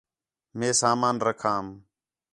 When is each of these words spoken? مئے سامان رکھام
مئے 0.57 0.69
سامان 0.81 1.15
رکھام 1.27 1.65